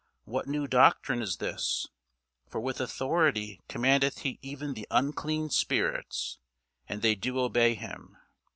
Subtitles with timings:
[0.25, 1.85] what new doctrine is this?
[2.49, 6.39] for with authority commandeth he even the unclean spirits,
[6.89, 8.17] and they do obey him.